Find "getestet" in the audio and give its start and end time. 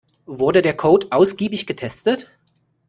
1.67-2.27